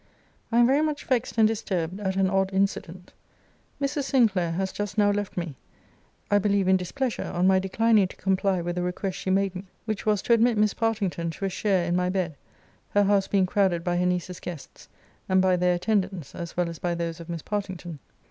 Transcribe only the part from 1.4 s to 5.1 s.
disturbed at an odd incident. Mrs. Sinclair has just